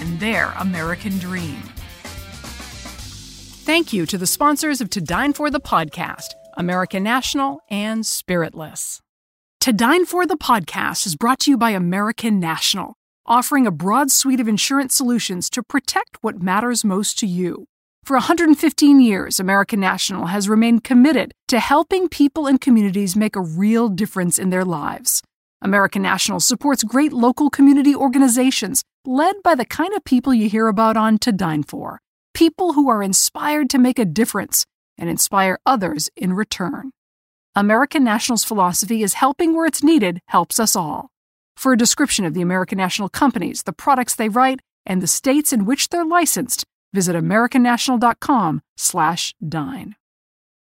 [0.00, 1.62] and their American dream.
[3.64, 9.00] Thank you to the sponsors of To Dine For the podcast, American National and Spiritless.
[9.60, 12.94] To Dine For the podcast is brought to you by American National,
[13.26, 17.66] offering a broad suite of insurance solutions to protect what matters most to you.
[18.04, 23.42] For 115 years, American National has remained committed to helping people and communities make a
[23.42, 25.22] real difference in their lives.
[25.60, 30.68] American National supports great local community organizations led by the kind of people you hear
[30.68, 32.02] about on To Dine For
[32.34, 34.66] people who are inspired to make a difference
[34.98, 36.90] and inspire others in return.
[37.56, 41.08] American National's philosophy is helping where it's needed helps us all.
[41.56, 45.54] For a description of the American National companies, the products they write, and the states
[45.54, 49.96] in which they're licensed, visit americannational.com/dine.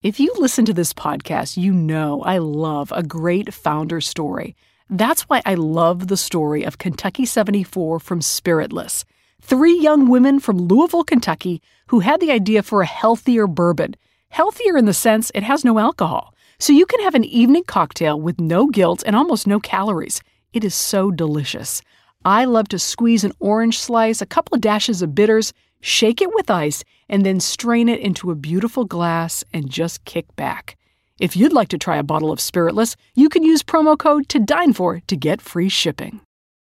[0.03, 4.55] If you listen to this podcast, you know I love a great founder story.
[4.89, 9.05] That's why I love the story of Kentucky 74 from Spiritless.
[9.41, 13.97] Three young women from Louisville, Kentucky, who had the idea for a healthier bourbon.
[14.28, 16.33] Healthier in the sense it has no alcohol.
[16.61, 20.20] So you can have an evening cocktail with no guilt and almost no calories.
[20.53, 21.83] It is so delicious.
[22.25, 26.33] I love to squeeze an orange slice, a couple of dashes of bitters, shake it
[26.33, 30.77] with ice, and then strain it into a beautiful glass and just kick back.
[31.19, 34.39] If you'd like to try a bottle of Spiritless, you can use promo code to
[34.39, 36.20] dine for to get free shipping.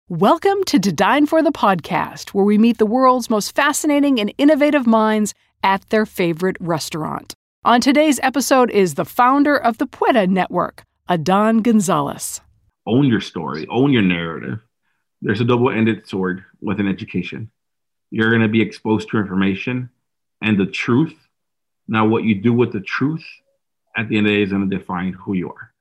[0.09, 4.35] Welcome to To Dine For the podcast, where we meet the world's most fascinating and
[4.39, 7.33] innovative minds at their favorite restaurant.
[7.65, 12.41] On today's episode is the founder of the Puede Network, Adan Gonzalez.
[12.89, 14.59] Own your story, own your narrative.
[15.23, 17.53] There's a double ended sword with an education.
[18.11, 19.91] You're going to be exposed to information
[20.43, 21.15] and the truth.
[21.87, 23.25] Now, what you do with the truth
[23.97, 25.73] at the end of the day is going to define who you are.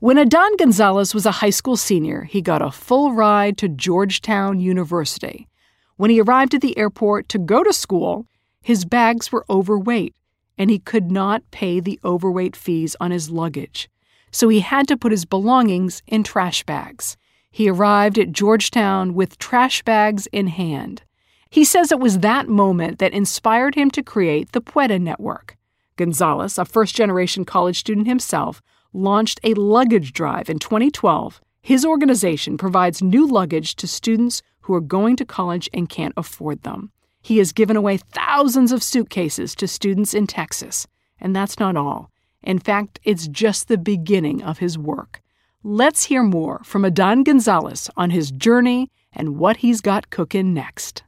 [0.00, 4.58] When Adan Gonzalez was a high school senior, he got a full ride to Georgetown
[4.58, 5.48] University.
[5.96, 8.26] When he arrived at the airport to go to school,
[8.60, 10.14] his bags were overweight,
[10.58, 13.88] and he could not pay the overweight fees on his luggage.
[14.32, 17.16] So he had to put his belongings in trash bags.
[17.50, 21.02] He arrived at Georgetown with trash bags in hand.
[21.50, 25.56] He says it was that moment that inspired him to create the Puede Network.
[26.02, 28.60] Gonzalez, a first generation college student himself,
[28.92, 31.40] launched a luggage drive in 2012.
[31.62, 36.64] His organization provides new luggage to students who are going to college and can't afford
[36.64, 36.90] them.
[37.20, 40.88] He has given away thousands of suitcases to students in Texas.
[41.20, 42.10] And that's not all.
[42.42, 45.22] In fact, it's just the beginning of his work.
[45.62, 51.04] Let's hear more from Adan Gonzalez on his journey and what he's got cooking next.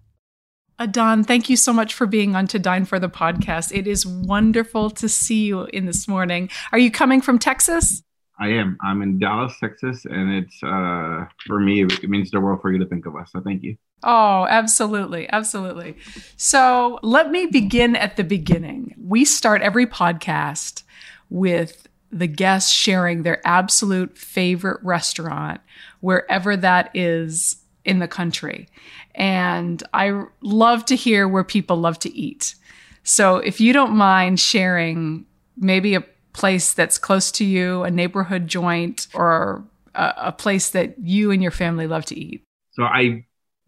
[0.79, 3.71] Adan, thank you so much for being on To Dine for the podcast.
[3.73, 6.51] It is wonderful to see you in this morning.
[6.73, 8.03] Are you coming from Texas?
[8.41, 8.77] I am.
[8.83, 11.85] I'm in Dallas, Texas, and it's uh, for me.
[11.85, 13.31] It means the world for you to think of us.
[13.33, 13.77] So thank you.
[14.03, 15.97] Oh, absolutely, absolutely.
[16.37, 18.97] So let me begin at the beginning.
[18.99, 20.83] We start every podcast
[21.31, 25.61] with the guests sharing their absolute favorite restaurant,
[26.01, 28.69] wherever that is in the country.
[29.15, 32.55] And I love to hear where people love to eat.
[33.03, 38.49] So if you don't mind sharing maybe a place that's close to you, a neighborhood
[38.49, 39.65] joint, or
[39.95, 42.43] a, a place that you and your family love to eat.
[42.73, 43.25] So I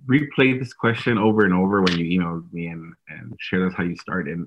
[0.09, 3.84] replayed this question over and over when you emailed me and, and shared us how
[3.84, 4.38] you started.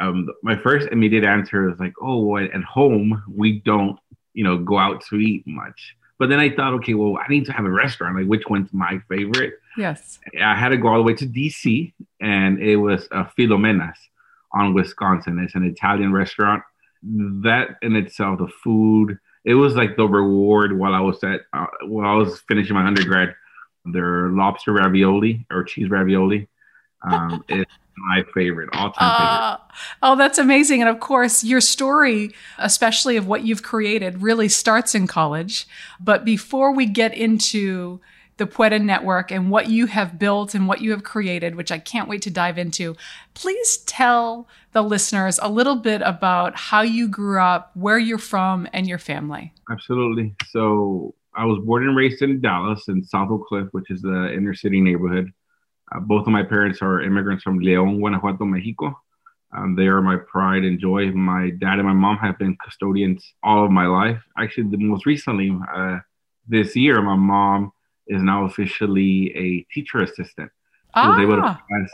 [0.00, 3.98] Um, my first immediate answer was like, oh, well, at home, we don't,
[4.32, 5.96] you know, go out to eat much.
[6.18, 8.16] But then I thought, okay, well, I need to have a restaurant.
[8.16, 9.54] Like, which one's my favorite?
[9.76, 10.18] Yes.
[10.42, 13.98] I had to go all the way to DC, and it was uh, Filomena's
[14.52, 15.38] on Wisconsin.
[15.38, 16.64] It's an Italian restaurant.
[17.02, 21.66] That in itself, the food, it was like the reward while I was at, uh,
[21.82, 23.34] while I was finishing my undergrad.
[23.84, 26.48] Their lobster ravioli or cheese ravioli.
[27.08, 27.72] Um, it's
[28.08, 29.68] my favorite, all time uh, favorite.
[30.02, 30.80] Oh, that's amazing.
[30.80, 35.66] And of course, your story, especially of what you've created, really starts in college.
[36.00, 38.00] But before we get into
[38.38, 41.78] the Puede Network and what you have built and what you have created, which I
[41.78, 42.96] can't wait to dive into.
[43.34, 48.68] Please tell the listeners a little bit about how you grew up, where you're from,
[48.72, 49.52] and your family.
[49.70, 50.34] Absolutely.
[50.50, 54.32] So I was born and raised in Dallas in South Oak Cliff, which is the
[54.32, 55.32] inner city neighborhood.
[55.92, 58.98] Uh, both of my parents are immigrants from León, Guanajuato, Mexico.
[59.56, 61.10] Um, they are my pride and joy.
[61.12, 64.22] My dad and my mom have been custodians all of my life.
[64.36, 65.98] Actually, the most recently, uh,
[66.46, 67.72] this year, my mom
[68.06, 70.50] is now officially a teacher assistant.
[70.94, 71.02] Ah.
[71.02, 71.90] She was able to pass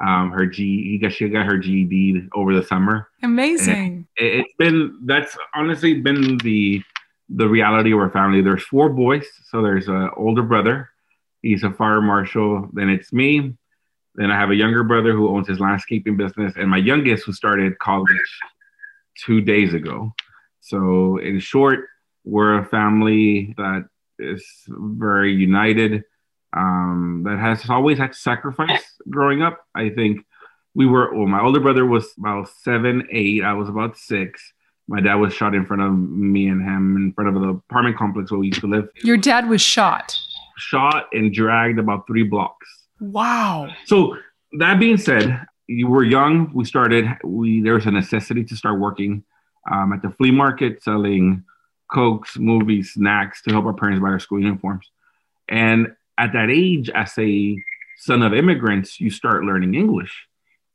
[0.00, 1.00] um, her G.
[1.10, 3.08] She got her GED over the summer.
[3.22, 4.06] Amazing.
[4.16, 6.82] It, it's been that's honestly been the
[7.28, 8.40] the reality of our family.
[8.40, 10.90] There's four boys, so there's an older brother.
[11.42, 12.68] He's a fire marshal.
[12.72, 13.54] Then it's me.
[14.14, 17.32] Then I have a younger brother who owns his landscaping business, and my youngest who
[17.32, 18.40] started college
[19.24, 20.12] two days ago.
[20.60, 21.86] So, in short,
[22.24, 23.88] we're a family that
[24.18, 26.02] is very united,
[26.56, 29.64] um, that has always had to sacrifice growing up.
[29.74, 30.26] I think
[30.74, 33.44] we were, well, my older brother was about seven, eight.
[33.44, 34.52] I was about six.
[34.88, 37.96] My dad was shot in front of me and him in front of the apartment
[37.96, 38.88] complex where we used to live.
[39.02, 40.18] Your dad was shot.
[40.58, 42.66] Shot and dragged about three blocks.
[43.00, 43.68] Wow.
[43.86, 44.16] So
[44.58, 46.52] that being said, you were young.
[46.52, 47.06] We started.
[47.22, 49.24] We there was a necessity to start working
[49.70, 51.44] um, at the flea market, selling
[51.92, 54.90] cokes, movies, snacks to help our parents buy our school uniforms.
[55.48, 57.56] And at that age, as a
[57.98, 60.26] son of immigrants, you start learning English.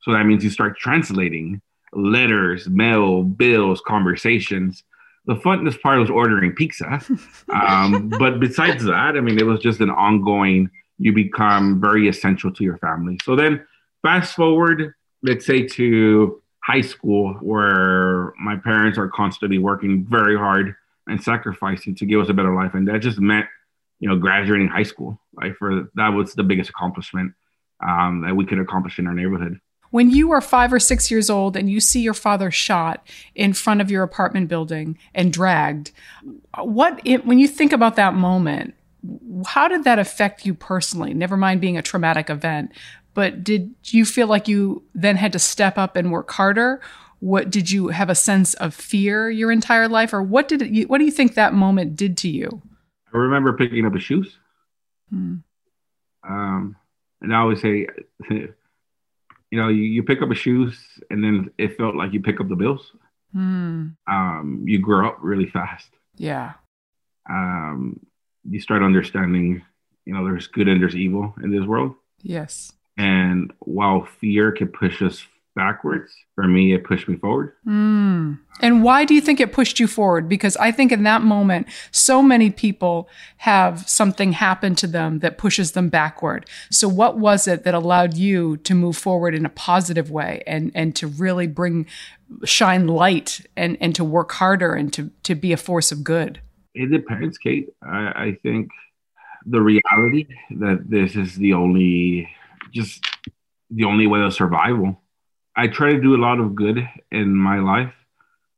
[0.01, 1.62] So that means you start translating
[1.94, 4.83] letters, mail, bills, conversations.
[5.25, 6.99] The funnest part was ordering pizza.
[7.53, 12.51] Um, but besides that, I mean, it was just an ongoing, you become very essential
[12.51, 13.19] to your family.
[13.23, 13.63] So then
[14.01, 20.75] fast forward, let's say to high school, where my parents are constantly working very hard
[21.07, 22.73] and sacrificing to give us a better life.
[22.73, 23.45] And that just meant,
[23.99, 25.19] you know, graduating high school.
[25.33, 27.33] Like for that was the biggest accomplishment
[27.85, 29.59] um, that we could accomplish in our neighborhood.
[29.94, 33.54] When you are five or six years old and you see your father shot in
[33.54, 35.92] front of your apartment building and dragged,
[36.57, 38.74] what it, when you think about that moment,
[39.45, 41.13] how did that affect you personally?
[41.13, 42.72] Never mind being a traumatic event,
[43.13, 46.81] but did you feel like you then had to step up and work harder?
[47.19, 50.90] What did you have a sense of fear your entire life, or what did it,
[50.90, 52.63] what do you think that moment did to you?
[53.13, 54.40] I remember picking up his shoes.
[55.12, 55.36] Hmm.
[56.28, 56.78] Um,
[57.22, 57.86] and I always say,
[59.53, 60.75] you know, you, you pick up a shoes
[61.11, 62.91] and then it felt like you pick up the bills.
[63.33, 63.89] Hmm.
[64.07, 65.89] Um, you grow up really fast.
[66.15, 66.53] Yeah.
[67.29, 68.00] Um,
[68.50, 69.61] you start understanding,
[70.05, 71.94] you know, there's good and there's evil in this world.
[72.23, 72.71] Yes.
[72.97, 75.23] And while fear can push us
[75.55, 77.53] backwards, for me, it pushed me forward.
[77.67, 78.39] Mm.
[78.61, 80.27] And why do you think it pushed you forward?
[80.27, 85.38] Because I think in that moment, so many people have something happen to them that
[85.38, 86.47] pushes them backward.
[86.69, 90.71] So, what was it that allowed you to move forward in a positive way and,
[90.73, 91.85] and to really bring,
[92.44, 96.39] shine light and, and to work harder and to, to be a force of good?
[96.73, 97.69] It depends, Kate.
[97.83, 98.69] I, I think
[99.45, 102.29] the reality that this is the only,
[102.73, 103.06] just
[103.69, 105.02] the only way of survival.
[105.55, 107.94] I try to do a lot of good in my life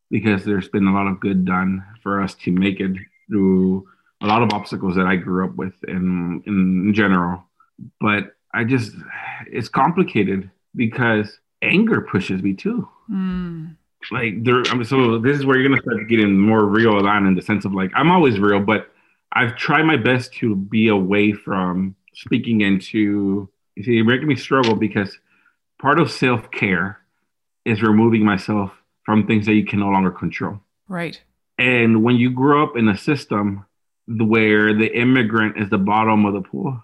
[0.10, 2.96] because there's been a lot of good done for us to make it
[3.28, 3.88] through
[4.22, 7.44] a lot of obstacles that I grew up with in in general.
[8.00, 8.94] But I just
[9.48, 12.88] it's complicated because anger pushes me too.
[13.12, 13.76] Mm.
[14.12, 17.26] Like there, I mean, so this is where you're gonna start getting more real on
[17.26, 18.92] in the sense of like I'm always real, but
[19.34, 23.50] I've tried my best to be away from speaking into.
[23.76, 25.18] You see, you're making me struggle because
[25.86, 27.00] part of self care
[27.64, 28.72] is removing myself
[29.06, 30.60] from things that you can no longer control.
[30.88, 31.22] Right.
[31.60, 33.66] And when you grow up in a system
[34.08, 36.82] where the immigrant is the bottom of the pool,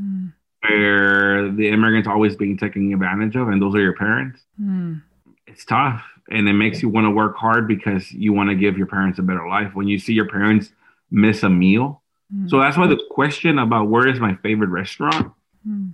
[0.00, 0.32] Mm.
[0.62, 5.02] where the immigrant's always being taken advantage of, and those are your parents, Mm.
[5.46, 6.02] it's tough.
[6.30, 9.18] And it makes you want to work hard because you want to give your parents
[9.18, 9.74] a better life.
[9.74, 10.72] When you see your parents
[11.10, 12.02] miss a meal.
[12.34, 12.48] Mm.
[12.50, 15.32] So that's why the question about where is my favorite restaurant,
[15.66, 15.92] Mm.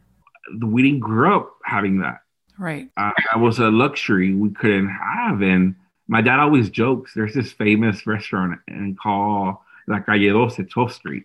[0.63, 2.19] we didn't grow up having that.
[2.59, 2.89] Right.
[2.97, 5.43] uh, that was a luxury we couldn't have.
[5.43, 5.75] And
[6.07, 9.57] my dad always jokes there's this famous restaurant and called
[9.89, 11.25] La Calle 12, 12th Street.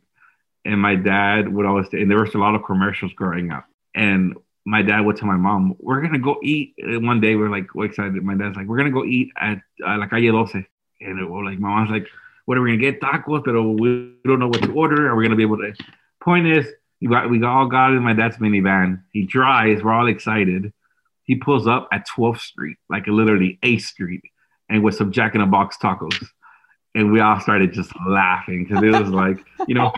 [0.65, 3.65] And my dad would always, say and there was a lot of commercials growing up.
[3.95, 6.75] And my dad would tell my mom, We're to go eat.
[6.77, 8.13] And one day we're like, we're excited.
[8.24, 10.55] My dad's like, We're to go eat at uh, La Calle 12.
[11.01, 12.07] And it, we're like, my mom's like,
[12.45, 13.00] What are we to get?
[13.00, 15.07] Tacos, but we don't know what to order.
[15.09, 15.74] Are we to be able to?
[16.21, 16.67] Point is,
[17.01, 19.01] we, got, we all got in my dad's minivan.
[19.13, 19.81] He drives.
[19.81, 20.74] We're all excited
[21.29, 24.24] he pulls up at 12th Street, like literally 8th Street,
[24.67, 26.25] and with some Jack in the Box tacos.
[26.95, 29.93] And we all started just laughing because it was like, you know,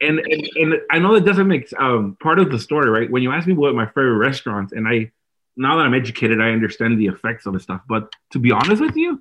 [0.00, 3.10] and, and and I know it doesn't make um, part of the story, right?
[3.10, 5.10] When you ask me what my favorite restaurants, and I
[5.56, 7.80] now that I'm educated, I understand the effects of the stuff.
[7.88, 9.20] But to be honest with you,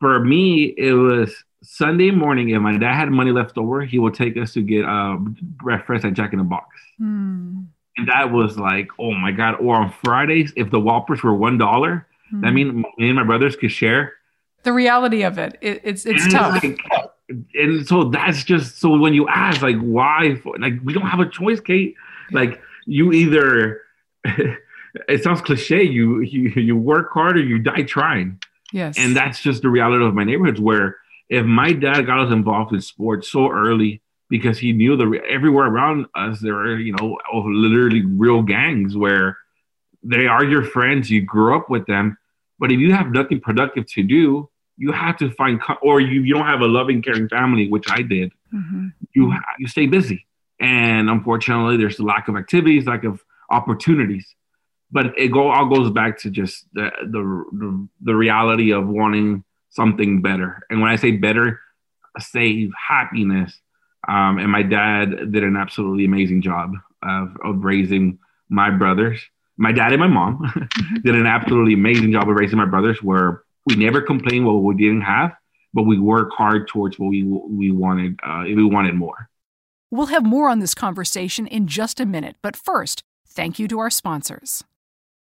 [0.00, 2.48] for me, it was Sunday morning.
[2.48, 6.04] If my dad had money left over, he would take us to get uh, breakfast
[6.04, 6.76] at Jack in the Box.
[7.00, 7.66] Mm.
[7.96, 9.56] And that was like, oh my God.
[9.60, 12.40] Or on Fridays, if the Whoppers were $1, dollar mm-hmm.
[12.40, 14.14] that means me and my brothers could share.
[14.62, 16.62] The reality of it, it it's, it's tough.
[16.62, 16.80] Like,
[17.54, 20.40] and so that's just so when you ask, like, why?
[20.58, 21.94] Like, we don't have a choice, Kate.
[22.32, 23.82] Like, you either,
[24.24, 28.40] it sounds cliche, you, you, you work hard or you die trying.
[28.72, 28.96] Yes.
[28.98, 30.96] And that's just the reality of my neighborhoods where
[31.28, 35.66] if my dad got us involved in sports so early because he knew that everywhere
[35.66, 39.38] around us there are you know literally real gangs where
[40.02, 42.16] they are your friends you grew up with them
[42.58, 46.34] but if you have nothing productive to do you have to find or you, you
[46.34, 48.32] don't have a loving caring family which i did.
[48.52, 48.88] Mm-hmm.
[49.14, 50.26] you you stay busy.
[50.60, 54.26] And unfortunately there's a lack of activities lack of opportunities.
[54.90, 59.44] But it go all goes back to just the, the the, the reality of wanting
[59.70, 60.60] something better.
[60.70, 61.60] And when i say better
[62.20, 63.60] save happiness
[64.08, 68.18] um, and my dad did an absolutely amazing job of, of raising
[68.48, 69.20] my brothers.
[69.56, 70.96] My dad and my mom mm-hmm.
[71.04, 74.74] did an absolutely amazing job of raising my brothers where we never complained what we
[74.74, 75.32] didn't have,
[75.72, 79.28] but we worked hard towards what we, we wanted, uh, we wanted more.
[79.90, 83.78] We'll have more on this conversation in just a minute, but first, thank you to
[83.78, 84.64] our sponsors.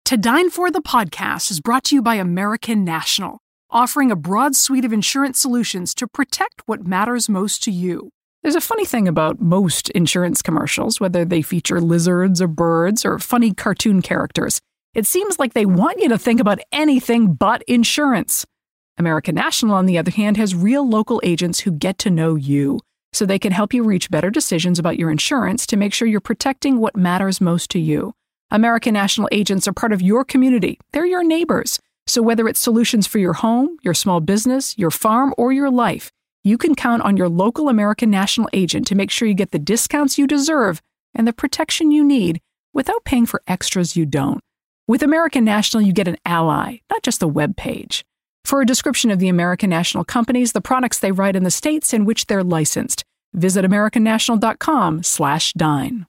[0.05, 4.55] To Dine For the podcast is brought to you by American National, offering a broad
[4.55, 8.11] suite of insurance solutions to protect what matters most to you.
[8.43, 13.19] There's a funny thing about most insurance commercials, whether they feature lizards or birds or
[13.19, 14.59] funny cartoon characters.
[14.95, 18.43] It seems like they want you to think about anything but insurance.
[18.97, 22.79] American National, on the other hand, has real local agents who get to know you,
[23.13, 26.19] so they can help you reach better decisions about your insurance to make sure you're
[26.19, 28.11] protecting what matters most to you.
[28.49, 31.79] American National agents are part of your community, they're your neighbors.
[32.07, 36.11] So whether it's solutions for your home, your small business, your farm, or your life,
[36.43, 39.59] you can count on your local American National agent to make sure you get the
[39.59, 40.81] discounts you deserve
[41.13, 42.39] and the protection you need
[42.73, 44.41] without paying for extras you don't.
[44.87, 48.03] With American National, you get an ally, not just a web page.
[48.43, 51.93] For a description of the American National companies, the products they write in the states
[51.93, 56.07] in which they're licensed, visit americannational.com/dine.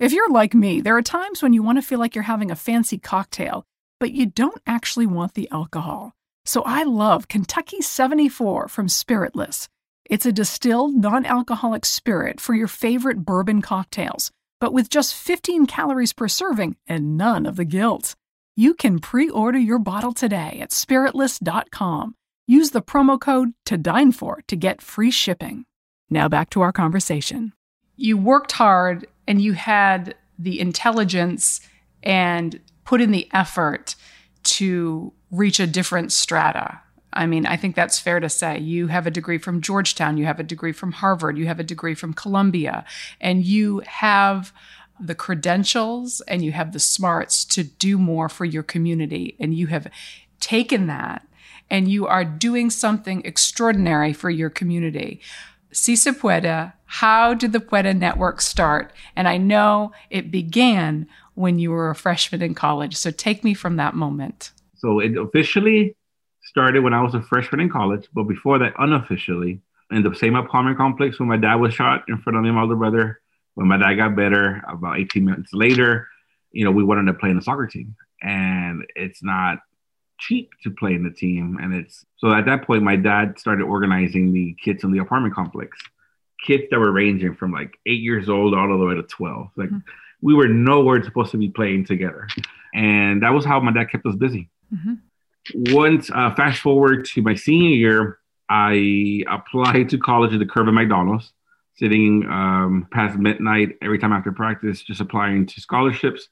[0.00, 2.50] If you're like me, there are times when you want to feel like you're having
[2.50, 3.64] a fancy cocktail,
[4.00, 6.14] but you don't actually want the alcohol.
[6.50, 9.68] So I love Kentucky 74 from Spiritless.
[10.04, 15.66] It's a distilled, non alcoholic spirit for your favorite bourbon cocktails, but with just 15
[15.66, 18.16] calories per serving and none of the guilt.
[18.56, 22.16] You can pre order your bottle today at spiritless.com.
[22.48, 25.66] Use the promo code to dine for to get free shipping.
[26.10, 27.52] Now back to our conversation.
[27.94, 31.60] You worked hard and you had the intelligence
[32.02, 33.94] and put in the effort
[34.42, 36.80] to reach a different strata.
[37.12, 38.58] I mean, I think that's fair to say.
[38.58, 41.64] You have a degree from Georgetown, you have a degree from Harvard, you have a
[41.64, 42.84] degree from Columbia,
[43.20, 44.52] and you have
[45.00, 49.34] the credentials and you have the smarts to do more for your community.
[49.40, 49.88] And you have
[50.40, 51.26] taken that
[51.70, 55.20] and you are doing something extraordinary for your community.
[55.72, 58.92] Si se puede, how did the Puede Network start?
[59.14, 62.96] And I know it began when you were a freshman in college.
[62.96, 64.50] So take me from that moment.
[64.80, 65.96] So it officially
[66.42, 69.60] started when I was a freshman in college, but before that, unofficially,
[69.90, 72.62] in the same apartment complex when my dad was shot in front of me, my
[72.62, 73.20] older brother.
[73.54, 76.08] When my dad got better, about 18 minutes later,
[76.52, 79.58] you know, we wanted to play in the soccer team, and it's not
[80.18, 81.58] cheap to play in the team.
[81.60, 85.34] And it's so at that point, my dad started organizing the kids in the apartment
[85.34, 85.76] complex,
[86.46, 89.50] kids that were ranging from like eight years old all the way to 12.
[89.56, 89.78] Like mm-hmm.
[90.22, 92.28] we were nowhere supposed to be playing together,
[92.72, 94.48] and that was how my dad kept us busy.
[94.72, 95.74] Mm-hmm.
[95.74, 100.68] Once, uh, fast forward to my senior year, I applied to college at the Curve
[100.68, 101.32] of McDonald's,
[101.76, 106.28] sitting um, past midnight every time after practice, just applying to scholarships.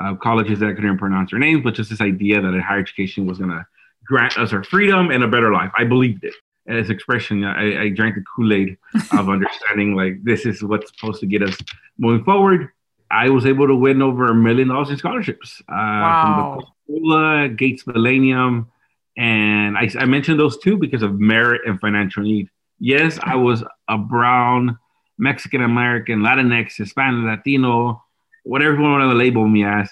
[0.00, 2.62] Uh, colleges that I couldn't even pronounce their names, but just this idea that a
[2.62, 3.66] higher education was going to
[4.04, 5.70] grant us our freedom and a better life.
[5.76, 6.34] I believed it.
[6.66, 8.78] And As expression, I, I drank the Kool Aid
[9.12, 11.56] of understanding like this is what's supposed to get us
[11.98, 12.70] moving forward.
[13.10, 16.22] I was able to win over a million dollars in scholarships uh, wow.
[16.22, 18.70] from the Coca-Cola, Gates Millennium,
[19.16, 22.48] and I, I mentioned those two because of merit and financial need.
[22.78, 24.78] Yes, I was a brown,
[25.18, 28.02] Mexican American, Latinx, Hispanic, Latino,
[28.44, 29.90] whatever you want to label me as,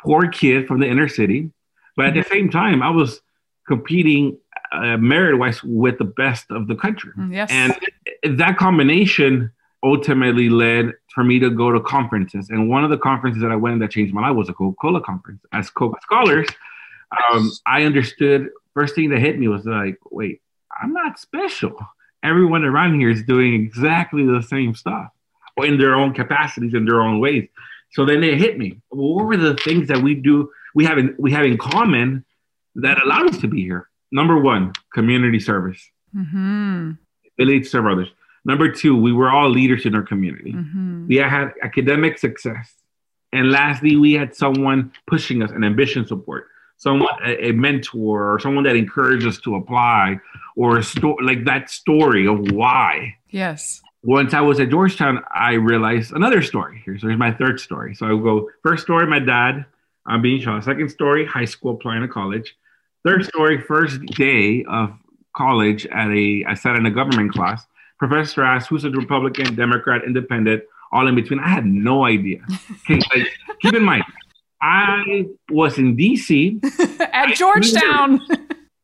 [0.00, 1.50] poor kid from the inner city.
[1.96, 2.32] But at the mm-hmm.
[2.32, 3.20] same time, I was
[3.66, 4.38] competing
[4.72, 7.12] uh, merit wise with the best of the country.
[7.18, 7.50] Mm, yes.
[7.50, 9.50] And that combination
[9.82, 12.50] ultimately led for me to go to conferences.
[12.50, 14.76] And one of the conferences that I went that changed my life was a Coca
[14.80, 15.42] Cola conference.
[15.52, 16.48] As Coca Scholars,
[17.32, 18.50] um, I understood.
[18.74, 20.42] First thing that hit me was like, wait,
[20.80, 21.76] I'm not special.
[22.22, 25.08] Everyone around here is doing exactly the same stuff
[25.58, 27.48] in their own capacities, in their own ways.
[27.92, 28.80] So then it hit me.
[28.90, 32.24] what were the things that we do, we have in, we have in common
[32.76, 33.88] that allowed us to be here?
[34.12, 35.82] Number one, community service.
[36.14, 36.92] Mm-hmm.
[37.38, 38.08] Ability to serve others.
[38.44, 40.52] Number two, we were all leaders in our community.
[40.52, 41.06] Mm-hmm.
[41.08, 42.72] We had academic success.
[43.32, 48.40] And lastly, we had someone pushing us an ambition support, someone, a, a mentor, or
[48.40, 50.18] someone that encouraged us to apply,
[50.56, 53.16] or a story like that story of why.
[53.28, 53.80] Yes.
[54.02, 56.82] Once I was at Georgetown, I realized another story.
[56.84, 57.94] Here's, here's my third story.
[57.94, 59.66] So I go first story, my dad
[60.06, 60.64] I'm being shot.
[60.64, 62.56] Second story, high school applying to college.
[63.04, 64.92] Third story, first day of
[65.36, 67.64] college at a I sat in a government class.
[68.00, 71.38] Professor asked who's a Republican, Democrat, Independent, all in between.
[71.38, 72.40] I had no idea.
[72.70, 73.28] Okay, like,
[73.60, 74.04] keep in mind,
[74.62, 76.64] I was in DC
[77.00, 78.20] at Georgetown.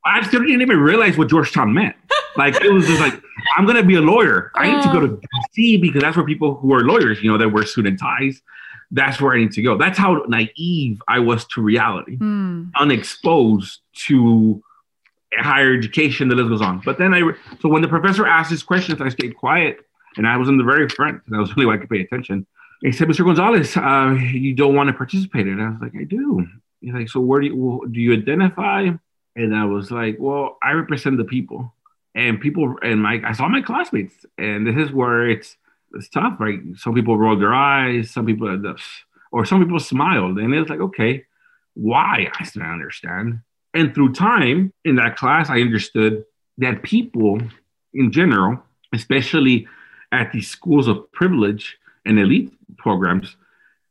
[0.04, 1.96] I still didn't even realize what Georgetown meant.
[2.36, 3.20] Like it was just like
[3.56, 4.52] I'm gonna be a lawyer.
[4.54, 5.20] I need to go to
[5.56, 8.42] DC because that's where people who are lawyers, you know, that wear suit and ties.
[8.90, 9.78] That's where I need to go.
[9.78, 12.70] That's how naive I was to reality, mm.
[12.78, 14.62] unexposed to
[15.34, 16.28] higher education.
[16.28, 16.80] The list goes on.
[16.84, 17.20] But then I,
[17.60, 19.80] so when the professor asked his questions, I stayed quiet
[20.16, 22.46] and I was in the very front because I was really like to pay attention.
[22.82, 23.24] He said, "Mr.
[23.24, 26.46] Gonzalez, uh, you don't want to participate?" And I was like, "I do."
[26.80, 28.90] He's like, "So where do you do you identify?"
[29.34, 31.72] And I was like, "Well, I represent the people."
[32.14, 35.56] And people and my I saw my classmates, and this is where it's
[35.94, 36.60] it's tough, right?
[36.76, 38.62] Some people rolled their eyes, some people,
[39.32, 41.24] or some people smiled, and it's like, okay,
[41.74, 42.30] why?
[42.38, 43.40] I still don't understand.
[43.76, 46.24] And through time in that class, I understood
[46.58, 47.40] that people
[47.92, 48.62] in general,
[48.94, 49.68] especially
[50.12, 53.36] at these schools of privilege and elite programs,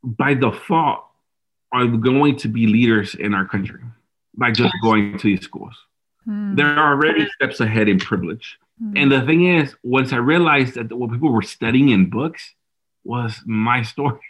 [0.02, 1.04] by default
[1.72, 3.80] are going to be leaders in our country
[4.36, 5.74] by just going to these schools.
[6.28, 6.56] Mm.
[6.56, 8.58] They're already steps ahead in privilege.
[8.82, 9.02] Mm.
[9.02, 12.54] And the thing is, once I realized that what people were studying in books
[13.04, 14.20] was my story,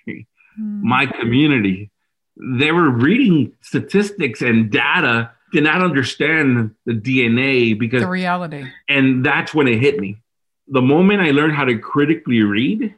[0.60, 0.82] mm.
[0.82, 1.90] my community,
[2.36, 8.64] they were reading statistics and data, did not understand the DNA because the reality.
[8.88, 10.18] And that's when it hit me.
[10.68, 12.94] The moment I learned how to critically read,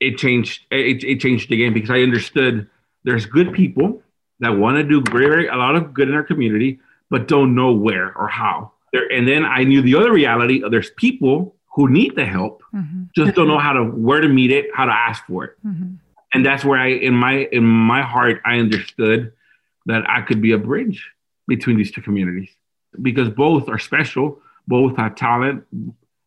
[0.00, 0.64] it changed.
[0.70, 2.68] It, it changed the game because I understood
[3.04, 4.02] there's good people
[4.40, 6.78] that want to do very, a lot of good in our community,
[7.10, 8.72] but don't know where or how.
[8.92, 10.62] There, and then I knew the other reality.
[10.70, 13.04] There's people who need the help, mm-hmm.
[13.14, 15.56] just don't know how to where to meet it, how to ask for it.
[15.66, 15.94] Mm-hmm.
[16.34, 19.32] And that's where I, in my in my heart, I understood
[19.86, 21.10] that I could be a bridge
[21.48, 22.50] between these two communities
[23.02, 25.64] because both are special, both have talent.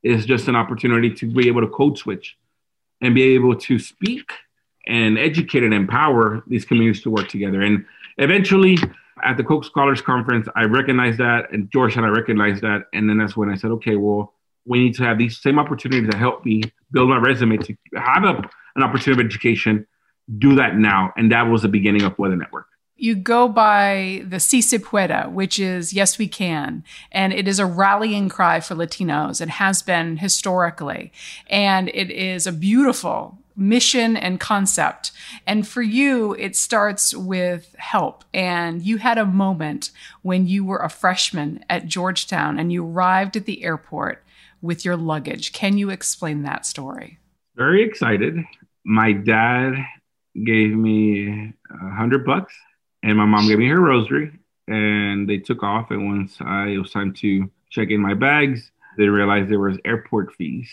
[0.04, 2.38] It's just an opportunity to be able to code switch
[3.02, 4.32] and be able to speak
[4.88, 7.62] and educate and empower these communities to work together.
[7.62, 7.86] And
[8.18, 8.78] eventually,
[9.24, 13.18] at the Coke Scholars Conference, I recognized that, and Georgetown, I recognized that, and then
[13.20, 14.34] that's when I said, okay, well,
[14.66, 18.24] we need to have these same opportunities to help me build my resume to have
[18.24, 19.88] a, an opportunity of education.
[20.38, 22.68] Do that now, and that was the beginning of Puede Network.
[23.02, 26.84] You go by the Si se puede, which is yes, we can.
[27.12, 29.42] And it is a rallying cry for Latinos.
[29.42, 31.12] It has been historically.
[31.50, 35.14] And it is a beautiful mission and concept.
[35.48, 38.24] And for you, it starts with help.
[38.36, 39.90] And you had a moment
[40.22, 44.24] when you were a freshman at Georgetown and you arrived at the airport
[44.62, 45.54] with your luggage.
[45.54, 47.18] Can you explain that story?
[47.56, 48.38] Very excited.
[48.86, 49.74] My dad
[50.46, 52.54] gave me a hundred bucks
[53.04, 54.32] and my mom gave me her rosary
[54.68, 55.92] and they took off.
[55.92, 59.78] And once I, it was time to check in my bags, they realized there was
[59.86, 60.70] airport fees.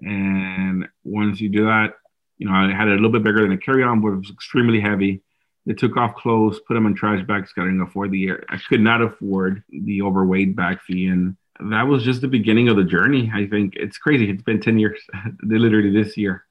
[0.00, 1.94] And once you do that,
[2.38, 4.30] you know, I had it a little bit bigger than a carry-on, but it was
[4.30, 5.22] extremely heavy.
[5.64, 8.44] They took off clothes, put them in trash bags, couldn't afford the air.
[8.48, 11.06] I could not afford the overweight bag fee.
[11.06, 11.36] And
[11.70, 13.30] that was just the beginning of the journey.
[13.32, 14.28] I think it's crazy.
[14.28, 15.00] It's been 10 years.
[15.42, 16.44] Literally this year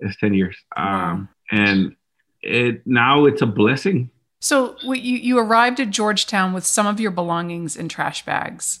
[0.00, 0.56] is 10 years.
[0.76, 1.96] Um, and
[2.42, 4.10] it now it's a blessing.
[4.40, 8.80] So you, you arrived at Georgetown with some of your belongings in trash bags.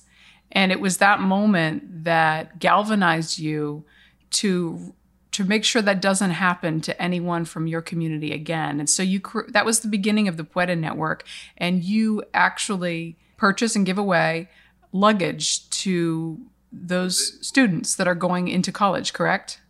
[0.52, 3.84] And it was that moment that galvanized you
[4.30, 4.94] to
[5.30, 8.80] to make sure that doesn't happen to anyone from your community again.
[8.80, 11.24] And so you that was the beginning of the Puede network
[11.56, 14.48] and you actually purchase and give away
[14.92, 16.40] luggage to
[16.72, 19.60] those students that are going into college, correct?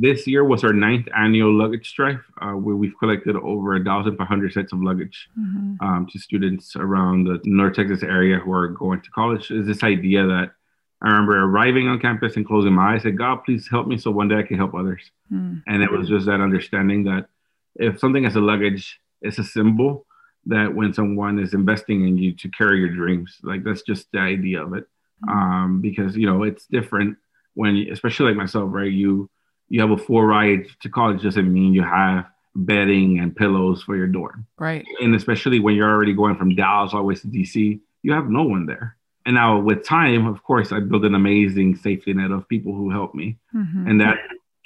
[0.00, 4.16] This year was our ninth annual luggage drive, uh, where we've collected over a thousand
[4.16, 5.84] five hundred sets of luggage mm-hmm.
[5.84, 9.50] um, to students around the North Texas area who are going to college.
[9.50, 10.52] Is this idea that
[11.00, 13.02] I remember arriving on campus and closing my eyes.
[13.02, 15.02] Said, God, please help me so one day I can help others.
[15.32, 15.62] Mm.
[15.66, 17.28] And it was just that understanding that
[17.76, 20.06] if something has a luggage, it's a symbol
[20.46, 24.18] that when someone is investing in you to carry your dreams, like that's just the
[24.18, 24.88] idea of it.
[25.24, 25.32] Mm.
[25.32, 27.16] Um, because, you know, it's different
[27.54, 28.90] when, especially like myself, right?
[28.90, 29.30] You,
[29.68, 33.96] you have a full ride to college doesn't mean you have bedding and pillows for
[33.96, 34.46] your dorm.
[34.58, 34.84] Right.
[35.00, 38.28] And especially when you're already going from Dallas all the way to DC, you have
[38.28, 38.96] no one there.
[39.26, 42.90] And now with time, of course, I built an amazing safety net of people who
[42.90, 43.86] helped me, mm-hmm.
[43.86, 44.16] and that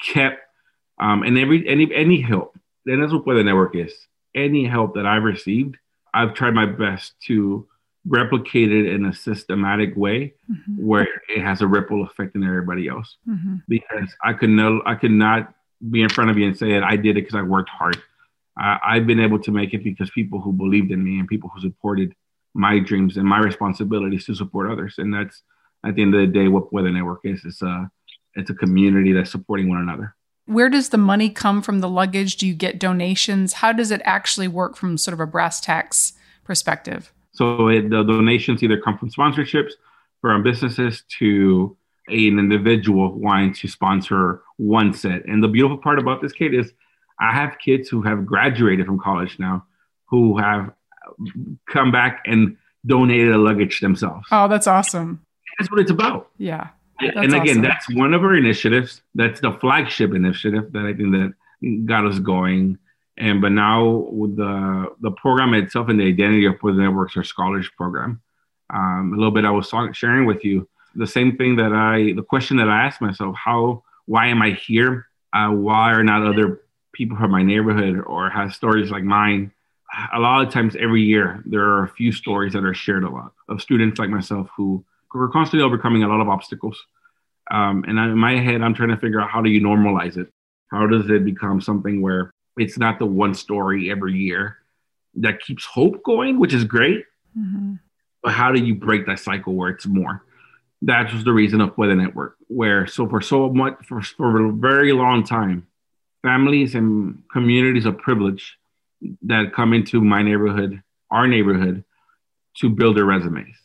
[0.00, 0.40] kept
[1.00, 2.56] um, and every any any help.
[2.86, 3.92] And that's what the network is.
[4.34, 5.78] Any help that I've received,
[6.14, 7.66] I've tried my best to
[8.06, 10.84] replicate it in a systematic way mm-hmm.
[10.84, 13.16] where it has a ripple effect in everybody else.
[13.28, 13.56] Mm-hmm.
[13.68, 15.54] Because I could know I could not
[15.90, 18.00] be in front of you and say that I did it because I worked hard.
[18.56, 21.50] I, I've been able to make it because people who believed in me and people
[21.54, 22.14] who supported
[22.54, 24.96] my dreams and my responsibilities to support others.
[24.98, 25.42] And that's
[25.84, 27.44] at the end of the day what Puede Network is.
[27.44, 27.90] It's a
[28.34, 30.14] it's a community that's supporting one another.
[30.46, 32.36] Where does the money come from the luggage?
[32.36, 33.54] Do you get donations?
[33.54, 37.12] How does it actually work from sort of a brass tacks perspective?
[37.32, 39.72] So it, the donations either come from sponsorships
[40.20, 41.76] from businesses to
[42.08, 45.24] an individual wanting to sponsor one set.
[45.26, 46.72] And the beautiful part about this, Kate, is
[47.20, 49.66] I have kids who have graduated from college now
[50.06, 50.72] who have
[51.68, 54.26] come back and donated a luggage themselves.
[54.30, 55.24] Oh, that's awesome.
[55.58, 56.30] That's what it's about.
[56.38, 56.68] Yeah.
[57.00, 57.62] and again, awesome.
[57.62, 59.02] that's one of our initiatives.
[59.14, 62.78] That's the flagship initiative that I think that got us going.
[63.18, 67.24] And but now with the the program itself and the identity of the networks, our
[67.24, 68.22] scholars program.
[68.70, 72.22] Um, a little bit I was sharing with you the same thing that I the
[72.22, 73.84] question that I asked myself: How?
[74.06, 75.06] Why am I here?
[75.32, 79.52] Uh, why are not other people from my neighborhood or have stories like mine?
[80.12, 83.10] A lot of times, every year, there are a few stories that are shared a
[83.10, 86.82] lot of students like myself who we're constantly overcoming a lot of obstacles.
[87.50, 90.28] Um, and in my head, I'm trying to figure out how do you normalize it?
[90.70, 94.58] How does it become something where it's not the one story every year
[95.16, 97.04] that keeps hope going, which is great.
[97.38, 97.74] Mm-hmm.
[98.22, 100.24] But how do you break that cycle where it's more?
[100.82, 104.52] That was the reason of Puede Network, where so for so much for, for a
[104.52, 105.66] very long time,
[106.22, 108.58] families and communities of privilege
[109.22, 111.84] that come into my neighborhood, our neighborhood,
[112.56, 113.56] to build their resumes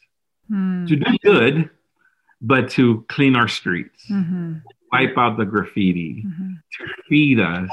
[0.51, 0.87] mm.
[0.87, 1.69] to do good,
[2.41, 4.55] but to clean our streets, mm-hmm.
[4.91, 6.53] wipe out the graffiti, mm-hmm.
[6.77, 7.69] to feed us.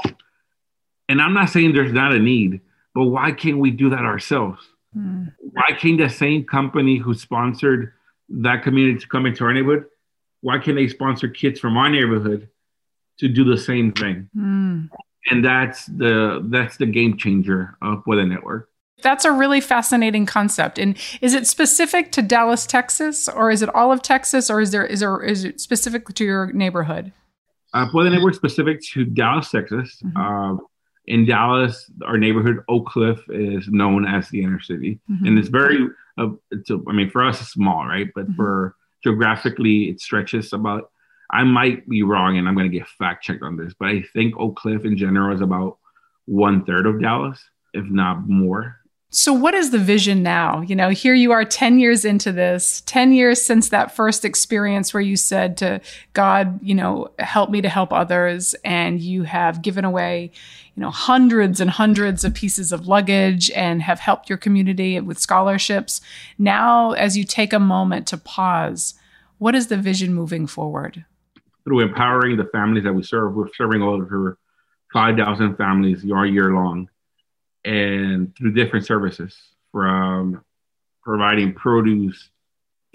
[1.07, 2.61] And I'm not saying there's not a need,
[2.93, 4.61] but why can't we do that ourselves?
[4.97, 5.33] Mm.
[5.39, 7.93] Why can't the same company who sponsored
[8.29, 9.85] that community to come into our neighborhood,
[10.41, 12.49] why can't they sponsor kids from our neighborhood
[13.19, 14.29] to do the same thing?
[14.35, 14.89] Mm.
[15.31, 18.69] And that's the that's the game changer of Puede Network.
[19.01, 20.77] That's a really fascinating concept.
[20.77, 24.71] And is it specific to Dallas, Texas, or is it all of Texas, or is
[24.71, 27.11] there is there is it specific to your neighborhood?
[27.73, 30.01] Uh, well, the neighborhood specific to Dallas, Texas.
[30.03, 30.17] Mm-hmm.
[30.17, 30.63] Uh,
[31.07, 35.25] in Dallas, our neighborhood Oak Cliff is known as the inner city, mm-hmm.
[35.25, 35.87] and it's very.
[36.17, 38.07] Uh, it's a, I mean, for us, it's small, right?
[38.15, 38.35] But mm-hmm.
[38.35, 40.91] for geographically, it stretches about.
[41.31, 44.03] I might be wrong, and I'm going to get fact checked on this, but I
[44.13, 45.77] think Oak Cliff in general is about
[46.25, 48.77] one third of Dallas, if not more.
[49.11, 50.61] So, what is the vision now?
[50.61, 54.93] You know, here you are 10 years into this, 10 years since that first experience
[54.93, 55.79] where you said to
[56.13, 58.55] God, you know, help me to help others.
[58.65, 60.31] And you have given away,
[60.75, 65.19] you know, hundreds and hundreds of pieces of luggage and have helped your community with
[65.19, 66.01] scholarships.
[66.37, 68.95] Now, as you take a moment to pause,
[69.37, 71.05] what is the vision moving forward?
[71.63, 74.37] Through empowering the families that we serve, we're serving over
[74.91, 76.89] 5,000 families all year long
[77.65, 79.35] and through different services
[79.71, 80.43] from
[81.03, 82.29] providing produce,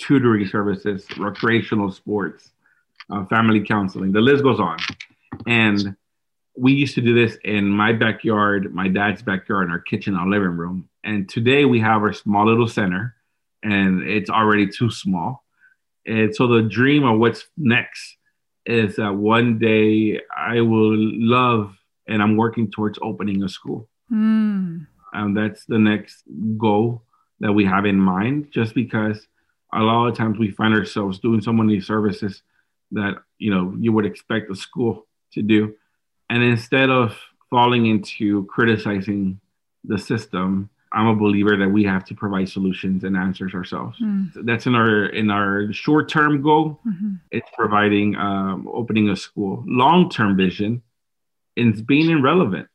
[0.01, 2.51] tutoring services, recreational sports,
[3.11, 4.13] uh, family counseling.
[4.13, 4.79] The list goes on.
[5.47, 5.97] And
[6.57, 10.29] we used to do this in my backyard, my dad's backyard, in our kitchen, our
[10.29, 10.89] living room.
[11.05, 13.15] And today we have our small little center,
[13.63, 15.45] and it's already too small.
[16.07, 18.17] And so the dream of what's next
[18.67, 21.75] is that one day I will love,
[22.07, 23.89] and I'm working towards opening a school.
[24.12, 24.87] Mm.
[25.12, 26.23] And that's the next
[26.57, 27.03] goal
[27.40, 29.27] that we have in mind, just because
[29.73, 32.42] a lot of times we find ourselves doing so many services
[32.92, 35.75] that, you know, you would expect a school to do.
[36.29, 37.18] And instead of
[37.51, 39.40] falling into criticizing
[39.85, 43.96] the system, I'm a believer that we have to provide solutions and answers ourselves.
[44.01, 44.33] Mm.
[44.44, 46.81] That's in our in our short term goal.
[46.87, 47.14] Mm-hmm.
[47.31, 49.62] It's providing um, opening a school.
[49.66, 50.83] Long term vision
[51.57, 52.68] is being irrelevant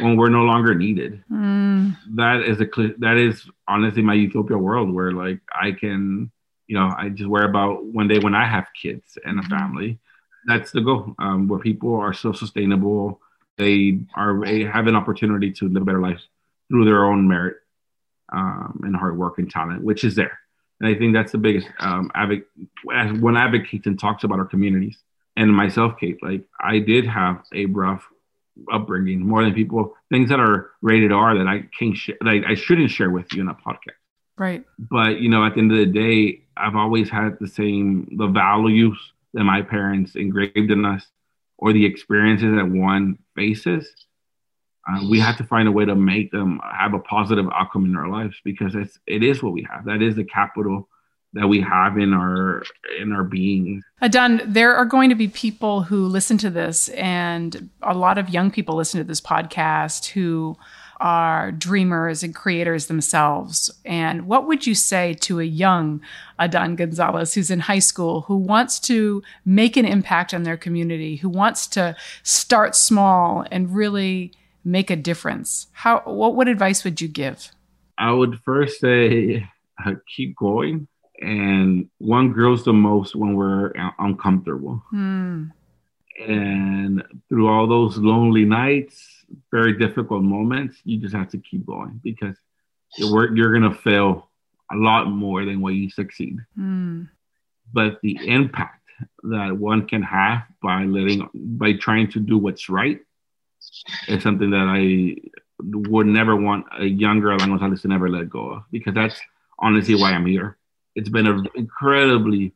[0.00, 1.22] when we're no longer needed.
[1.30, 1.96] Mm.
[2.14, 2.66] That is a
[2.98, 6.30] that is honestly my utopia world where like I can,
[6.66, 9.50] you know, I just worry about one day when I have kids and a mm-hmm.
[9.50, 9.98] family.
[10.46, 11.14] That's the goal.
[11.18, 13.20] Um, where people are so sustainable,
[13.58, 16.28] they are they have an opportunity to live a better lives
[16.68, 17.56] through their own merit
[18.32, 20.38] um, and hard work and talent, which is there.
[20.80, 22.48] And I think that's the biggest um, advocate
[22.84, 24.98] one advocates and talks about our communities
[25.36, 26.22] and myself, Kate.
[26.22, 28.06] Like I did have a rough
[28.72, 32.54] upbringing, more than people things that are rated R that I can't share, that I
[32.54, 33.98] shouldn't share with you in a podcast.
[34.38, 34.64] Right.
[34.78, 38.26] But you know, at the end of the day, I've always had the same the
[38.26, 38.98] values
[39.34, 41.06] that my parents engraved in us,
[41.58, 43.88] or the experiences that one faces.
[44.88, 47.96] Uh, we have to find a way to make them have a positive outcome in
[47.96, 49.84] our lives because it's it is what we have.
[49.84, 50.88] That is the capital
[51.36, 52.62] that we have in our
[52.98, 53.82] in our being.
[54.00, 58.30] Adan, there are going to be people who listen to this, and a lot of
[58.30, 60.56] young people listen to this podcast who
[60.98, 63.70] are dreamers and creators themselves.
[63.84, 66.00] And what would you say to a young
[66.38, 71.16] Adan Gonzalez who's in high school, who wants to make an impact on their community,
[71.16, 74.32] who wants to start small and really
[74.64, 75.66] make a difference?
[75.72, 77.50] How what what advice would you give?
[77.98, 79.46] I would first say
[79.84, 80.88] uh, keep going
[81.20, 84.82] and one grows the most when we're uncomfortable.
[84.92, 85.50] Mm.
[86.26, 92.00] And through all those lonely nights, very difficult moments, you just have to keep going
[92.02, 92.36] because
[92.96, 94.30] you're, you're going to fail
[94.70, 96.38] a lot more than what you succeed.
[96.58, 97.08] Mm.
[97.72, 98.82] But the impact
[99.24, 103.00] that one can have by letting, by trying to do what's right
[104.08, 105.16] is something that I
[105.58, 109.18] would never want a younger Adan Gonzalez to never let go of because that's
[109.58, 110.56] honestly why I'm here
[110.96, 112.52] it's been an incredibly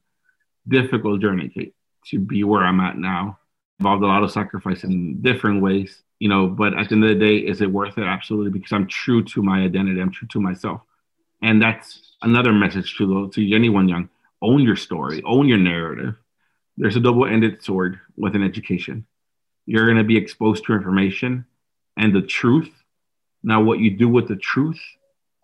[0.67, 1.75] difficult journey, Kate,
[2.07, 3.39] to be where I'm at now.
[3.79, 7.11] Involved a lot of sacrifice in different ways, you know, but at the end of
[7.11, 8.05] the day, is it worth it?
[8.05, 10.81] Absolutely, because I'm true to my identity, I'm true to myself.
[11.43, 14.11] And that's another message to to anyone young.
[14.43, 16.15] Own your story, own your narrative.
[16.77, 19.07] There's a double-ended sword with an education.
[19.67, 21.47] You're going to be exposed to information
[21.97, 22.71] and the truth.
[23.43, 24.81] Now, what you do with the truth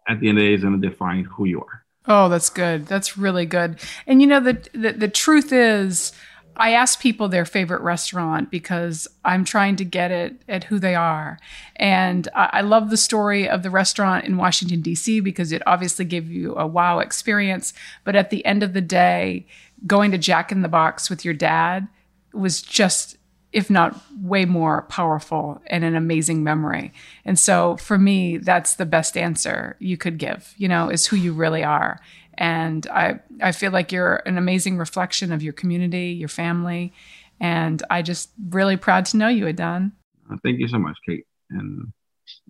[0.09, 1.86] at the end of the day is going to define who you are.
[2.09, 2.87] Oh, that's good.
[2.87, 3.81] That's really good.
[4.07, 6.13] And you know, the, the, the truth is,
[6.59, 10.95] I ask people their favorite restaurant because I'm trying to get it at who they
[10.95, 11.39] are.
[11.77, 16.07] And I, I love the story of the restaurant in Washington, D.C., because it obviously
[16.07, 17.75] gave you a wow experience.
[18.05, 19.47] But at the end of the day,
[19.87, 21.89] going to Jack in the Box with your dad
[22.33, 23.19] was just
[23.53, 26.93] if not way more powerful and an amazing memory.
[27.25, 31.17] And so for me, that's the best answer you could give, you know, is who
[31.17, 32.01] you really are.
[32.35, 36.93] And I, I feel like you're an amazing reflection of your community, your family.
[37.41, 39.93] And I just really proud to know you, Adan.
[40.31, 41.27] Uh, thank you so much, Kate.
[41.51, 41.93] And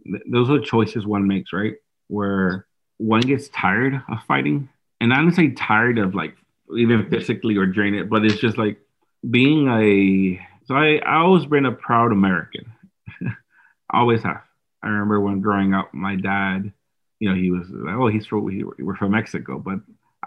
[0.04, 1.74] th- those are choices one makes, right?
[2.08, 4.68] Where one gets tired of fighting.
[5.00, 6.36] And I don't say tired of like
[6.76, 8.78] even physically or drain it, but it's just like
[9.28, 12.72] being a so I, I always been a proud American.
[13.92, 14.42] always have.
[14.82, 16.72] I remember when growing up, my dad,
[17.18, 19.80] you know, he was oh, he's from, he, we're from Mexico, but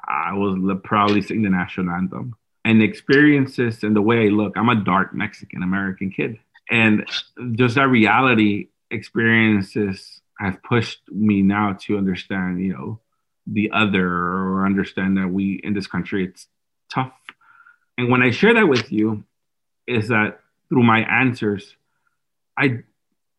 [0.07, 2.35] I was proudly singing the national anthem.
[2.65, 6.39] And experiences and the way I look, I'm a dark Mexican American kid.
[6.69, 7.07] And
[7.53, 12.99] just that reality experiences have pushed me now to understand, you know,
[13.47, 16.47] the other or understand that we in this country, it's
[16.93, 17.13] tough.
[17.97, 19.23] And when I share that with you,
[19.89, 21.75] is that through my answers,
[22.57, 22.83] I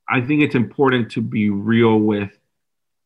[0.09, 2.37] I think it's important to be real with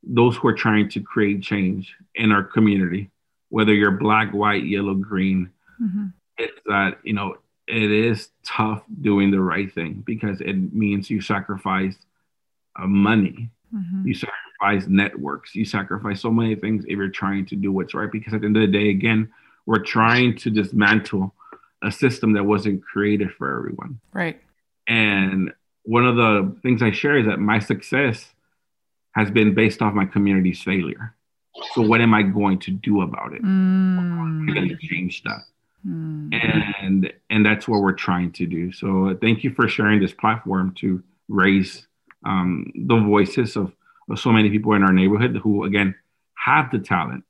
[0.03, 3.11] those who are trying to create change in our community,
[3.51, 5.51] whether you're black, white, yellow, green.
[5.81, 6.07] Mm-hmm.
[6.39, 11.21] It's that you know it is tough doing the right thing because it means you
[11.21, 11.97] sacrifice
[12.77, 14.07] uh, money, mm-hmm.
[14.07, 18.11] you sacrifice networks, you sacrifice so many things if you're trying to do what's right.
[18.11, 19.31] Because at the end of the day, again,
[19.67, 21.35] we're trying to dismantle
[21.85, 24.01] a system that wasn't created for everyone.
[24.13, 24.41] Right.
[24.89, 25.53] And
[25.85, 28.33] one of the things I share is that my success
[29.13, 31.15] has been based off my community's failure.
[31.75, 33.43] So what am I going to do about it?
[33.43, 33.99] Mm.
[33.99, 35.43] I'm going to change that.
[35.87, 36.35] Mm.
[36.35, 38.73] And and that's what we're trying to do.
[38.73, 41.87] So thank you for sharing this platform to raise
[42.25, 43.73] um, the voices of,
[44.11, 45.95] of so many people in our neighborhood who again
[46.37, 47.25] have the talent,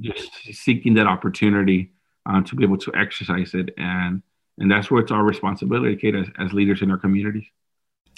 [0.00, 1.92] just seeking that opportunity
[2.28, 3.70] uh, to be able to exercise it.
[3.76, 4.22] And,
[4.58, 7.46] and that's where it's our responsibility, Kate, as, as leaders in our communities.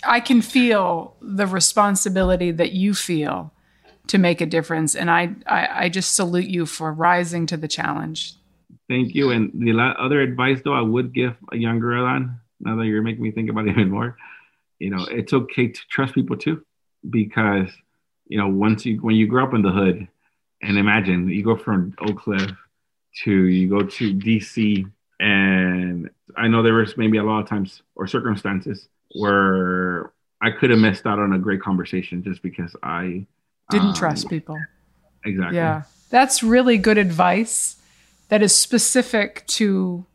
[0.04, 3.52] I can feel the responsibility that you feel
[4.06, 4.96] to make a difference.
[4.96, 8.34] And I, I, I just salute you for rising to the challenge.
[8.88, 9.30] Thank you.
[9.30, 13.22] And the other advice, though, I would give a younger Adan, now that you're making
[13.22, 14.16] me think about it even more,
[14.78, 16.64] you know, it's okay to trust people too,
[17.08, 17.68] because,
[18.26, 20.08] you know, once you, when you grow up in the hood,
[20.62, 22.50] and imagine you go from Oak Cliff
[23.24, 27.82] to you go to DC, and I know there was maybe a lot of times
[27.94, 33.26] or circumstances where I could have missed out on a great conversation just because I
[33.70, 34.58] didn't um, trust people.
[35.24, 35.56] Exactly.
[35.56, 37.76] Yeah, that's really good advice.
[38.28, 40.06] That is specific to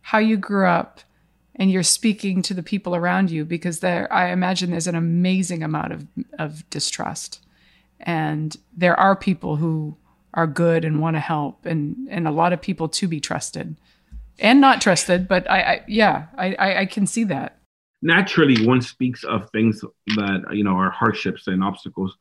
[0.00, 1.00] how you grew up
[1.54, 5.62] and you're speaking to the people around you because there I imagine there's an amazing
[5.62, 6.06] amount of
[6.38, 7.40] of distrust.
[8.00, 9.96] And there are people who
[10.34, 13.76] are good and want to help and and a lot of people to be trusted.
[14.38, 17.58] And not trusted but i, I yeah I, I can see that.
[18.00, 22.16] Naturally one speaks of things that you know are hardships and obstacles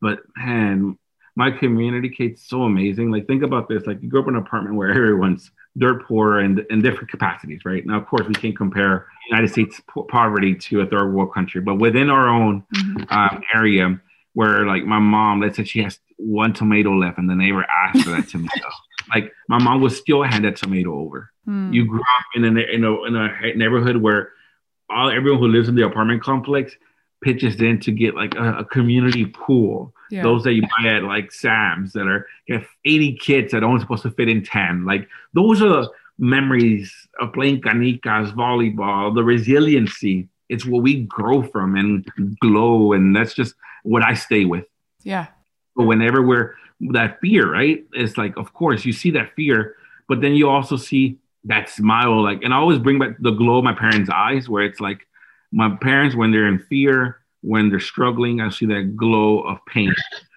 [0.00, 0.98] but man
[1.34, 3.10] my community kate's so amazing.
[3.10, 6.40] Like think about this like you grew up in an apartment where everyone's dirt poor
[6.40, 7.86] and in different capacities right?
[7.86, 11.60] Now of course we can't compare united states po- poverty to a third world country
[11.60, 13.04] but within our own mm-hmm.
[13.08, 14.00] um, area
[14.34, 18.04] where like my mom let's say she has one tomato left and the neighbor asked
[18.04, 18.68] for that tomato
[19.14, 21.72] like my mom would still hand that tomato over mm.
[21.72, 24.32] you grew up in a, in a in a neighborhood where
[24.90, 26.76] all everyone who lives in the apartment complex
[27.22, 29.94] pitches in to get like a, a community pool.
[30.10, 30.22] Yeah.
[30.22, 33.80] Those that you buy at like Sam's that are have 80 kids that are only
[33.80, 34.84] supposed to fit in 10.
[34.84, 40.28] Like those are the memories of playing canicas, volleyball, the resiliency.
[40.48, 42.06] It's what we grow from and
[42.40, 42.92] glow.
[42.92, 43.54] And that's just
[43.84, 44.66] what I stay with.
[45.02, 45.28] Yeah.
[45.76, 46.54] But whenever we're
[46.92, 47.84] that fear, right?
[47.92, 49.76] It's like, of course, you see that fear,
[50.08, 53.58] but then you also see that smile like and i always bring back the glow
[53.58, 55.08] of my parents eyes where it's like
[55.50, 59.92] my parents when they're in fear when they're struggling i see that glow of pain.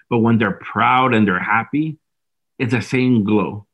[0.10, 2.00] But when they're proud and they're happy
[2.60, 3.66] it's the same glow.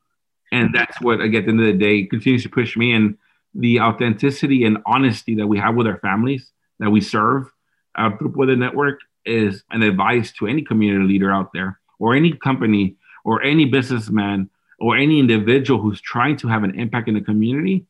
[0.52, 2.93] And that's what at the end of the day continues to push me.
[2.93, 3.17] And
[3.54, 7.52] the authenticity and honesty that we have with our families that we serve
[7.95, 12.15] uh, group with the network is an advice to any community leader out there or
[12.15, 17.13] any company or any businessman or any individual who's trying to have an impact in
[17.13, 17.86] the community,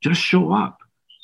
[0.00, 0.78] just show up.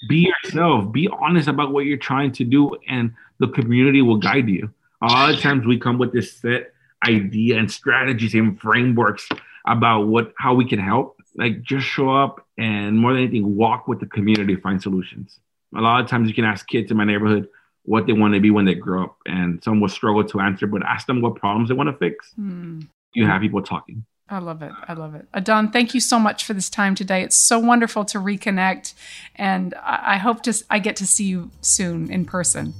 [0.09, 0.93] Be yourself.
[0.93, 4.69] Be honest about what you're trying to do, and the community will guide you.
[5.01, 6.73] A lot of times we come with this set
[7.07, 9.29] idea and strategies and frameworks
[9.67, 11.21] about what how we can help.
[11.37, 15.39] Like just show up and more than anything, walk with the community, find solutions.
[15.77, 17.49] A lot of times you can ask kids in my neighborhood
[17.85, 20.67] what they want to be when they grow up, and some will struggle to answer,
[20.67, 22.33] but ask them what problems they want to fix.
[22.39, 22.87] Mm.
[23.15, 24.05] You have people talking.
[24.29, 24.73] I love it.
[24.89, 25.27] I love it.
[25.35, 27.23] Adan, thank you so much for this time today.
[27.23, 28.95] It's so wonderful to reconnect,
[29.37, 32.73] and I, I hope to I get to see you soon in person.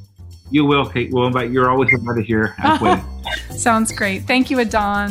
[0.51, 1.11] You will, Kate.
[1.13, 1.51] We'll invite.
[1.51, 2.55] You're always invited here.
[3.51, 4.23] Sounds great.
[4.25, 5.11] Thank you, Adan.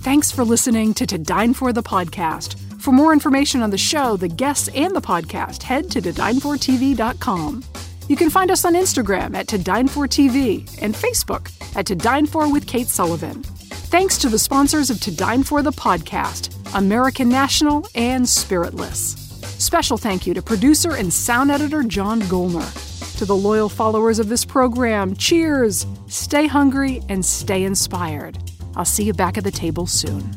[0.00, 2.58] Thanks for listening to To Dine For the podcast.
[2.80, 7.64] For more information on the show, the guests, and the podcast, head to todinefortv.com.
[8.10, 11.94] You can find us on Instagram at To Dine For TV and Facebook at To
[11.94, 13.44] Dine For with Kate Sullivan.
[13.44, 19.14] Thanks to the sponsors of To Dine For the podcast, American National and Spiritless.
[19.62, 23.16] Special thank you to producer and sound editor John Golner.
[23.18, 28.38] To the loyal followers of this program, cheers, stay hungry, and stay inspired.
[28.74, 30.36] I'll see you back at the table soon.